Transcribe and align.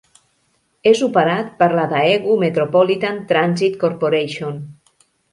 És 0.91 1.01
operat 1.07 1.51
per 1.59 1.67
la 1.79 1.83
Daegu 1.91 2.37
Metropolitan 2.43 3.19
Transit 3.33 3.77
Corporation. 3.85 4.57